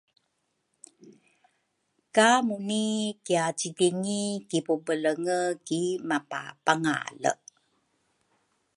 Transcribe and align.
ka 2.15 2.29
Muni 2.47 2.85
kiacidingi 3.25 4.23
ki 4.49 4.59
pubelenge 4.65 5.39
ki 5.65 5.81
mapapangale. 6.09 7.33